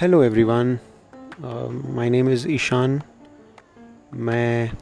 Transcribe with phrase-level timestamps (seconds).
[0.00, 0.78] Hello everyone
[1.94, 3.00] my name is Ishaan
[4.14, 4.72] मैं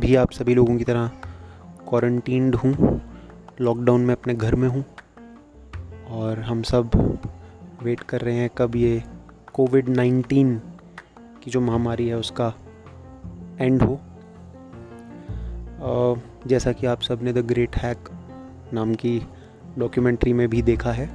[0.00, 1.08] भी आप सभी लोगों की तरह
[1.88, 3.00] क्वारंटीन्ड हूँ।
[3.60, 4.84] लॉकडाउन में अपने घर में हूँ।
[6.10, 6.90] और हम सब
[7.82, 9.02] वेट कर रहे हैं कब ये
[9.52, 10.58] कोविड नाइन्टीन
[11.42, 12.54] की जो महामारी है उसका
[13.60, 14.00] एंड हो।
[15.80, 17.98] Uh, जैसा कि आप सबने द ग्रेट हैक
[18.72, 19.26] नाम की
[19.78, 21.10] डॉक्यूमेंट्री में भी देखा है।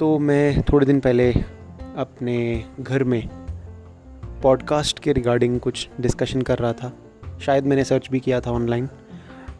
[0.00, 1.53] तो मैं थोड़े दिन पहले
[1.96, 3.28] अपने घर में
[4.42, 6.92] पॉडकास्ट के रिगार्डिंग कुछ डिस्कशन कर रहा था।
[7.40, 8.88] शायद मैंने सर्च भी किया था online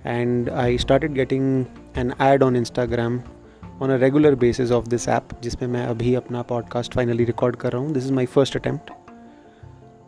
[0.06, 1.64] and I started getting
[1.96, 3.20] an ad on Instagram
[3.82, 7.72] on a regular basis of this app जिसमें मैं अभी अपना पॉडकास्ट फाइनली रिकॉर्ड कर
[7.72, 8.90] रहा हूँ। This is my first attempt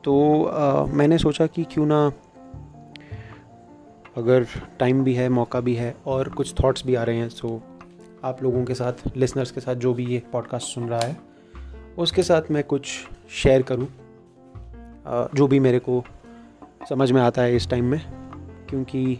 [0.04, 2.12] तो uh, मैंने सोचा कि क्यों ना
[4.16, 4.46] अगर
[4.78, 7.84] टाइम भी है मौका भी है और कुछ थॉट्स भी आ रहे हैं सो so,
[8.24, 11.35] आप लोगों के साथ लिसनर्स के साथ जो भी ये पॉडकास्ट सुन रहा है
[11.98, 12.88] उसके साथ मैं कुछ
[13.34, 13.88] शेयर करूँ।
[15.34, 16.02] जो भी मेरे को
[16.88, 18.00] समझ में आता है इस टाइम में,
[18.68, 19.18] क्योंकि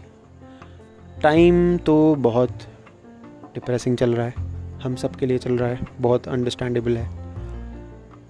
[1.23, 2.51] टाइम तो बहुत
[3.53, 4.45] डिप्रेसिंग चल रहा है।
[4.79, 7.09] हम सब के लिए चल रहा है, बहुत अंडरस्टैंडेबल है।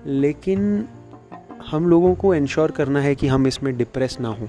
[0.06, 0.88] लेकिन
[1.68, 4.48] हम लोगों को इंश्योर करना है कि हम इसमें डिप्रेस ना हों,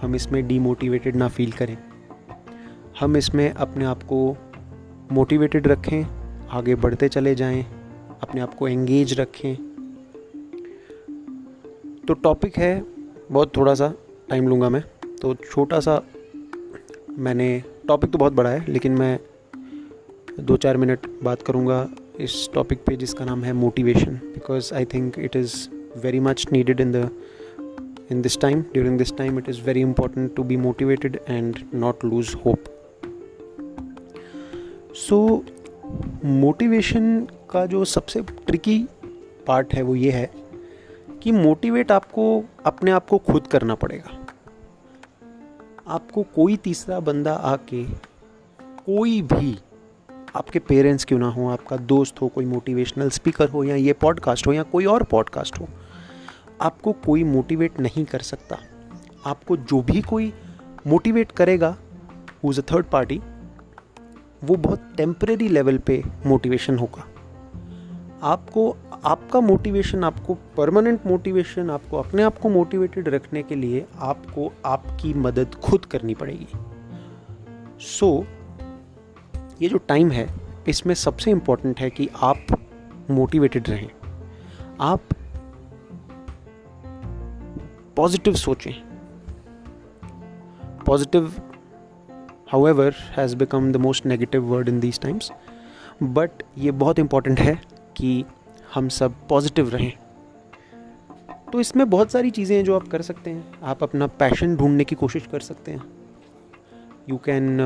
[0.00, 1.76] हम इसमें डीमोटिवेटेड ना फील करें।
[3.00, 4.36] हम इसमें अपने आप को
[5.12, 6.04] मोटिवेटेड रखें,
[6.50, 7.64] आगे बढ़ते चले जाएँ
[8.24, 9.54] अपने आप को एंगेज रखें।
[12.08, 12.84] तो टॉपिक है,
[13.32, 13.92] बहुत थोड़ा सा
[14.28, 14.82] टाइम लूँगा मैं।
[15.22, 16.02] तो छोटा सा
[17.18, 19.18] मैंने टॉपिक तो बहुत बड़ा है, लेकिन मैं
[20.40, 21.88] दो चार मिनट बात करूँगा
[22.20, 25.54] इस टॉपिक पे जिसका नाम है motivation because I think it is
[26.02, 27.08] very much needed in the
[28.12, 32.04] in this time during this time it is very important to be motivated and not
[32.04, 32.64] lose hope
[34.94, 35.44] so
[36.24, 38.78] motivation का जो सबसे tricky
[39.46, 40.30] part है वो ये है
[41.22, 44.18] कि motivate आपको, अपने आप को खुद करना पड़ेगा।
[45.88, 47.84] आपको कोई तीसरा बंदा आके
[48.60, 49.58] कोई भी
[50.36, 54.46] आपके पेरेंट्स क्यों ना हो, आपका दोस्त हो, कोई मोटिवेशनल स्पीकर हो, या ये पॉडकास्ट
[54.46, 55.68] हो, या कोई और पॉडकास्ट हो,
[56.60, 58.58] आपको कोई मोटिवेट नहीं कर सकता।
[59.26, 60.32] आपको जो भी कोई
[60.86, 61.76] मोटिवेट करेगा
[62.44, 63.20] who is a third party
[64.44, 67.06] वो बहुत टेम्परेरी लेवल पे मोटिवेशन होगा।
[68.24, 74.52] आपको आपका मोटिवेशन आपको परमानेंट मोटिवेशन आपको अपने आप को मोटिवेटेड रखने के लिए आपको
[74.66, 76.48] आपकी मदद खुद करनी पड़ेगी।
[77.80, 78.26] सो so,
[79.62, 80.28] ये जो टाइम है
[80.68, 82.46] इसमें सबसे इंपॉर्टेंट है कि आप
[83.10, 83.90] मोटिवेटेड रहें।
[84.80, 85.00] आप
[87.96, 88.72] पॉजिटिव सोचें।
[90.86, 91.34] Positive
[92.52, 95.32] however has become the most negative word in these times
[96.02, 98.24] but ये बहुत इंपॉर्टेंट है कि
[98.74, 99.92] हम सब पॉजिटिव रहें।
[101.52, 104.84] तो इसमें बहुत सारी चीज़ें हैं जो आप कर सकते हैं। आप अपना पैशन ढूँढने
[104.84, 105.82] की कोशिश कर सकते हैं।
[107.08, 107.56] You can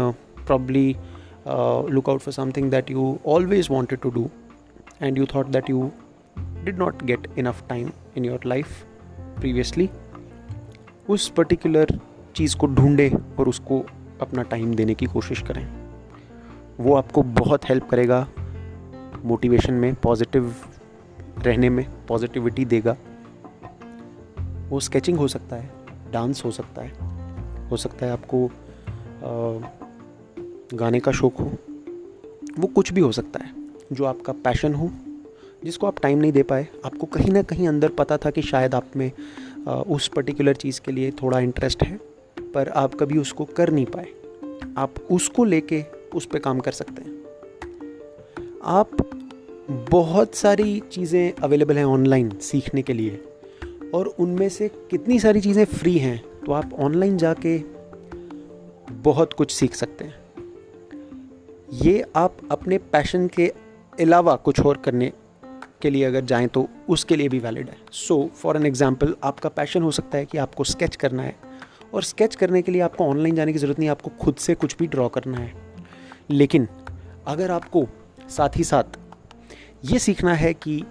[0.47, 0.97] probably
[1.91, 4.29] look out for something that you always wanted to do
[5.03, 5.91] and you thought that you
[6.39, 8.85] did not get enough time in your life
[9.39, 9.89] previously
[11.09, 11.99] उस पर्टिकुलर
[12.37, 13.85] चीज़ को ढूंढे और उसको
[14.21, 15.67] अपना टाइम देने की कोशिश करें।
[16.81, 18.27] वो आपको बहुत हेल्प करेगा।
[19.25, 20.55] मोटिवेशन में पॉजिटिव
[21.39, 22.97] रहने में पॉजिटिविटी देगा।
[24.69, 25.71] वो स्केचिंग हो सकता है
[26.13, 29.31] डांस हो सकता है। हो सकता है आपको आ,
[30.75, 31.53] गाने का शौक़ हो।
[32.59, 33.53] वो कुछ भी हो सकता है
[33.93, 34.91] जो आपका पैशन हो
[35.65, 38.75] जिसको आप टाइम नहीं दे पाए। आपको कहीं ना कहीं अंदर पता था कि शायद
[38.75, 39.11] आप में
[39.69, 41.97] उस पर्टिकुलर चीज़ के लिए थोड़ा इंटरेस्ट है
[42.55, 44.07] पर आप कभी उसको कर नहीं पाए।
[44.79, 47.18] आप उसको लेके उस पर काम कर सकते हैं।
[48.65, 48.91] आप
[49.91, 53.21] बहुत सारी चीज़ें अवेलेबल हैं ऑनलाइन सीखने के लिए
[53.95, 57.57] और उनमें से कितनी सारी चीज़ें फ्री हैं तो आप ऑनलाइन जाके
[59.03, 60.15] बहुत कुछ सीख सकते हैं।
[61.75, 63.47] ये आप अपने पैशन के
[63.99, 65.13] अलावा कुछ और करने
[65.83, 69.49] के लिए अगर जाएँ तो उसके लिए भी वैलिड है। सो फॉर एन एग्ज़ाम्पल आपका
[69.49, 71.35] पैशन हो सकता है कि आपको स्केच करना है
[71.95, 74.77] और स्केच करने के लिए आपको ऑनलाइन जाने की ज़रूरत नहीं, आपको खुद से कुछ
[74.79, 75.53] भी ड्रॉ करना है।
[76.31, 76.69] लेकिन
[77.27, 77.87] अगर आपको
[78.29, 78.99] साथ ही साथ
[79.85, 80.83] ये सीखना है कि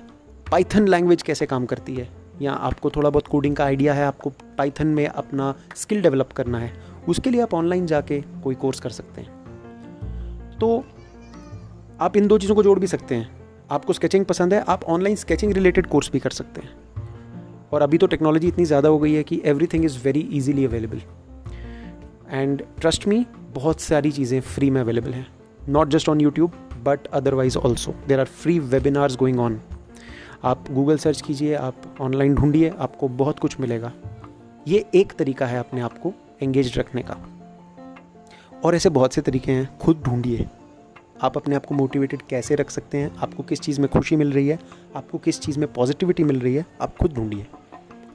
[0.51, 2.07] पाइथन लैंग्वेज कैसे काम करती है।
[2.41, 6.59] या आपको थोड़ा बहुत कोडिंग का आइडिया है, आपको पाइथन में अपना स्किल डेवलप करना
[6.59, 6.71] है,
[7.07, 10.83] उसके लिए आप ऑनलाइन जाके कोई कोर्स कर सकते हैं। तो
[12.01, 13.29] आप इन दो चीज़ों को जोड़ भी सकते हैं।
[13.71, 16.69] आपको स्केचिंग पसंद है, आप ऑनलाइन स्केचिंग रिलेटेड कोर्स भी कर सकते हैं।
[17.73, 21.01] और अभी तो टेक्नोलॉजी इतनी ज़्यादा हो गई है कि everything is very easily available
[22.29, 25.27] and trust me बहुत सारी चीज़ें फ्री में अवेलेबल हैं।
[25.69, 26.51] Not just on YouTube
[26.87, 29.61] but otherwise also there are free webinars going on
[30.43, 33.91] आप गूगल सर्च कीजिए, आप ऑनलाइन ढूंढिए, आपको बहुत कुछ मिलेगा।
[34.67, 37.17] ये एक तरीका है अपने आप को एंगेज रखने का।
[38.65, 40.47] और ऐसे बहुत से तरीके हैं, खुद ढूंढिए।
[41.21, 43.15] आप अपने आप को मोटिवेटेड कैसे रख सकते हैं?
[43.15, 44.59] आपको किस चीज़ में खुशी मिल रही है?
[44.95, 46.65] आपको किस चीज़ में पॉजिटिविटी मिल रही है?
[46.81, 47.47] आप खुद ढूंढिए।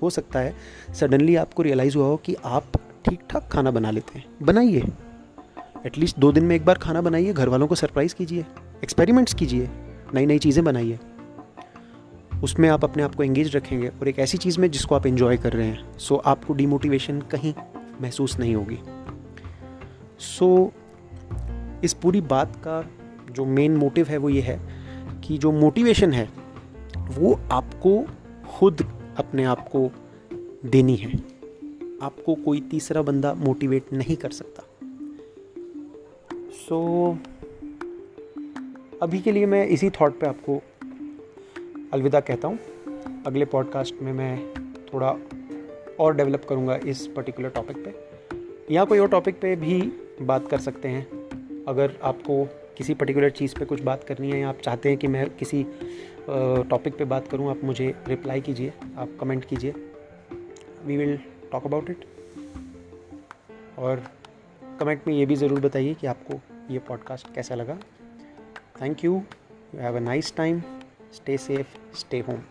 [0.02, 0.54] हो सकता है
[0.94, 2.64] सडनली आपको रियलाइज़ हुआ हो कि आप
[3.08, 4.82] ठीक ठाक खाना बना लेते हैं। बनाइए।
[5.87, 8.44] एटलीस्ट दो दिन में एक बार खाना बनाइए घर वालों को सरप्राइज़ कीजिए
[8.84, 9.69] एक्सपेरिमेंट्स कीजिए
[10.14, 10.99] नई नई चीज़ें बनाइए।
[12.44, 15.37] उसमें आप अपने आप को एंगेज रखेंगे और एक ऐसी चीज़ में जिसको आप इन्जॉय
[15.37, 17.55] कर रहे हैं सो आपको डीमोटिवेशन कहीं
[18.02, 18.79] महसूस नहीं होगी।
[20.19, 20.73] सो
[21.84, 22.84] इस पूरी बात का
[23.31, 24.61] जो मेन मोटिव है वो ये है
[25.25, 26.29] कि जो मोटिवेशन है,
[27.19, 28.05] वो आपको
[28.58, 28.87] खुद
[29.17, 29.90] अपने आप को
[30.69, 31.12] देनी है।
[32.02, 34.62] आपको कोई तीसरा बंदा मोटिवेट नहीं कर सकता।
[36.72, 37.19] सो so,
[39.02, 40.56] अभी के लिए मैं इसी थॉट पे आपको
[41.92, 42.58] अलविदा कहता हूँ।
[43.26, 44.54] अगले पॉडकास्ट में मैं
[44.84, 45.10] थोड़ा
[46.00, 49.80] और डेवलप करूँगा इस पर्टिकुलर टॉपिक पे। या कोई और टॉपिक पे भी
[50.22, 52.44] बात कर सकते हैं। अगर आपको
[52.76, 55.64] किसी पर्टिकुलर चीज़ पे कुछ बात करनी है या आप चाहते हैं कि मैं किसी
[56.70, 59.74] टॉपिक पे बात करूँ आप मुझे रिप्लाई कीजिए आप कमेंट कीजिए।
[60.86, 61.19] We will
[61.52, 62.04] talk about it
[63.78, 64.02] और
[64.80, 66.40] कमेंट में ये भी ज़रूर बताइए कि आपको
[66.70, 67.79] ये पॉडकास्ट कैसा लगा?
[68.81, 69.23] Thank you
[69.75, 70.62] you have a nice time
[71.12, 72.43] stay safe stay home